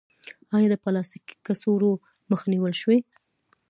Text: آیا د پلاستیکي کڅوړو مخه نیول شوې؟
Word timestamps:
آیا 0.55 0.67
د 0.71 0.75
پلاستیکي 0.83 1.35
کڅوړو 1.45 1.91
مخه 2.29 2.45
نیول 2.53 2.73
شوې؟ 2.81 2.97